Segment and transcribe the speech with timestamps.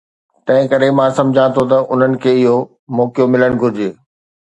[0.45, 2.57] تنهنڪري مان سمجهان ٿو ته انهن کي اهو
[3.01, 3.89] موقعو ملڻ گهرجي.